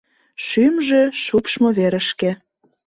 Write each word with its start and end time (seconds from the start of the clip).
Шӱмжӧ 0.45 1.01
шупшмо 1.23 1.69
верышке 1.77 2.31